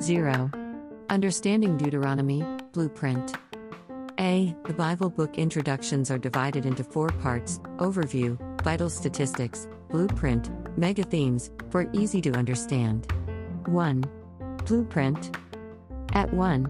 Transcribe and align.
0. 0.00 0.50
Understanding 1.10 1.76
Deuteronomy, 1.76 2.44
Blueprint. 2.72 3.36
A. 4.18 4.54
The 4.66 4.74
Bible 4.74 5.10
book 5.10 5.38
introductions 5.38 6.10
are 6.10 6.18
divided 6.18 6.66
into 6.66 6.84
four 6.84 7.08
parts 7.08 7.58
Overview, 7.78 8.38
Vital 8.62 8.90
Statistics, 8.90 9.66
Blueprint, 9.90 10.50
Mega 10.78 11.02
Themes, 11.02 11.50
for 11.70 11.90
easy 11.92 12.20
to 12.22 12.32
understand. 12.32 13.12
1. 13.66 14.04
Blueprint. 14.66 15.36
At 16.12 16.32
1. 16.32 16.64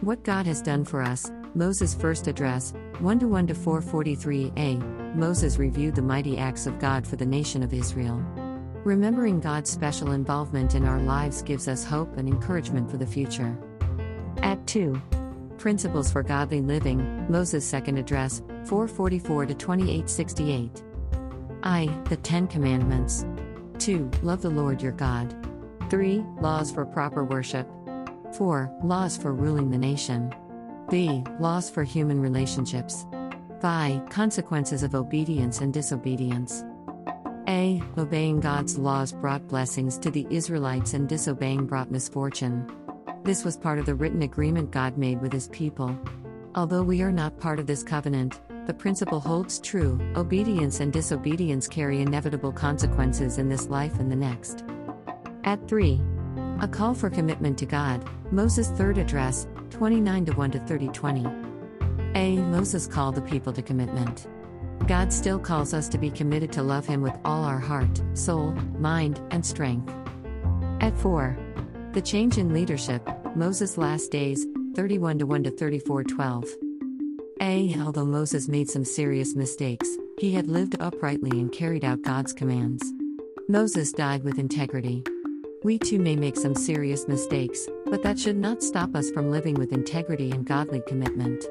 What 0.00 0.22
God 0.22 0.46
has 0.46 0.62
done 0.62 0.84
for 0.84 1.02
us, 1.02 1.30
Moses' 1.54 1.94
first 1.94 2.26
address, 2.26 2.72
1 3.00 3.18
to 3.20 3.28
1 3.28 3.46
to 3.48 3.54
443a. 3.54 5.14
Moses 5.14 5.58
reviewed 5.58 5.94
the 5.94 6.02
mighty 6.02 6.38
acts 6.38 6.66
of 6.66 6.78
God 6.78 7.06
for 7.06 7.16
the 7.16 7.26
nation 7.26 7.62
of 7.62 7.74
Israel. 7.74 8.22
Remembering 8.84 9.38
God's 9.38 9.70
special 9.70 10.10
involvement 10.10 10.74
in 10.74 10.84
our 10.84 11.00
lives 11.00 11.40
gives 11.40 11.68
us 11.68 11.84
hope 11.84 12.16
and 12.16 12.28
encouragement 12.28 12.90
for 12.90 12.96
the 12.96 13.06
future. 13.06 13.56
At 14.38 14.66
2. 14.66 15.00
Principles 15.56 16.10
for 16.10 16.24
Godly 16.24 16.60
Living, 16.60 17.30
Moses' 17.30 17.64
second 17.64 17.96
address, 17.96 18.42
444 18.64 19.46
to 19.46 19.54
2868. 19.54 20.82
I. 21.62 21.96
The 22.08 22.16
Ten 22.16 22.48
Commandments. 22.48 23.24
2. 23.78 24.10
Love 24.24 24.42
the 24.42 24.50
Lord 24.50 24.82
your 24.82 24.90
God. 24.90 25.32
3. 25.88 26.24
Laws 26.40 26.72
for 26.72 26.84
proper 26.84 27.24
worship. 27.24 27.68
4. 28.34 28.78
Laws 28.82 29.16
for 29.16 29.32
ruling 29.32 29.70
the 29.70 29.78
nation. 29.78 30.34
B. 30.90 31.22
Laws 31.38 31.70
for 31.70 31.84
human 31.84 32.20
relationships. 32.20 33.06
5. 33.60 34.08
Consequences 34.08 34.82
of 34.82 34.96
obedience 34.96 35.60
and 35.60 35.72
disobedience. 35.72 36.64
A. 37.48 37.82
Obeying 37.98 38.40
God's 38.40 38.78
laws 38.78 39.12
brought 39.12 39.48
blessings 39.48 39.98
to 39.98 40.10
the 40.10 40.26
Israelites 40.30 40.94
and 40.94 41.08
disobeying 41.08 41.66
brought 41.66 41.90
misfortune. 41.90 42.70
This 43.24 43.44
was 43.44 43.56
part 43.56 43.78
of 43.78 43.86
the 43.86 43.94
written 43.94 44.22
agreement 44.22 44.70
God 44.70 44.96
made 44.96 45.20
with 45.20 45.32
his 45.32 45.48
people. 45.48 45.98
Although 46.54 46.82
we 46.82 47.02
are 47.02 47.12
not 47.12 47.40
part 47.40 47.58
of 47.58 47.66
this 47.66 47.82
covenant, 47.82 48.40
the 48.66 48.74
principle 48.74 49.18
holds 49.18 49.58
true 49.58 49.98
obedience 50.14 50.78
and 50.78 50.92
disobedience 50.92 51.66
carry 51.66 52.00
inevitable 52.00 52.52
consequences 52.52 53.38
in 53.38 53.48
this 53.48 53.68
life 53.68 53.98
and 53.98 54.10
the 54.10 54.16
next. 54.16 54.64
At 55.44 55.66
3. 55.66 56.00
A 56.60 56.68
call 56.68 56.94
for 56.94 57.10
commitment 57.10 57.58
to 57.58 57.66
God, 57.66 58.08
Moses' 58.30 58.70
third 58.70 58.98
address, 58.98 59.48
29 59.70 60.26
to 60.26 60.32
1 60.32 60.50
to 60.52 60.60
30 60.60 60.88
20. 60.88 61.26
A. 62.14 62.36
Moses 62.36 62.86
called 62.86 63.16
the 63.16 63.22
people 63.22 63.52
to 63.52 63.62
commitment. 63.62 64.28
God 64.86 65.12
still 65.12 65.38
calls 65.38 65.72
us 65.74 65.88
to 65.88 65.98
be 65.98 66.10
committed 66.10 66.52
to 66.52 66.62
love 66.62 66.86
Him 66.86 67.02
with 67.02 67.16
all 67.24 67.44
our 67.44 67.58
heart, 67.58 68.02
soul, 68.14 68.52
mind, 68.78 69.20
and 69.30 69.44
strength. 69.44 69.92
At 70.80 70.96
4. 70.96 71.36
The 71.92 72.02
change 72.02 72.38
in 72.38 72.52
leadership, 72.52 73.08
Moses' 73.36 73.78
last 73.78 74.10
days, 74.10 74.46
31 74.74 75.18
to 75.18 75.26
1 75.26 75.44
to 75.44 75.50
34 75.50 76.04
12. 76.04 76.44
A. 77.40 77.74
Although 77.80 78.06
Moses 78.06 78.48
made 78.48 78.70
some 78.70 78.84
serious 78.84 79.34
mistakes, 79.34 79.88
he 80.18 80.32
had 80.32 80.48
lived 80.48 80.76
uprightly 80.80 81.40
and 81.40 81.50
carried 81.52 81.84
out 81.84 82.02
God's 82.02 82.32
commands. 82.32 82.92
Moses 83.48 83.92
died 83.92 84.22
with 84.22 84.38
integrity. 84.38 85.02
We 85.64 85.78
too 85.78 85.98
may 85.98 86.16
make 86.16 86.36
some 86.36 86.54
serious 86.54 87.08
mistakes, 87.08 87.68
but 87.86 88.02
that 88.02 88.18
should 88.18 88.36
not 88.36 88.62
stop 88.62 88.94
us 88.94 89.10
from 89.10 89.30
living 89.30 89.54
with 89.54 89.72
integrity 89.72 90.30
and 90.30 90.46
godly 90.46 90.82
commitment. 90.86 91.44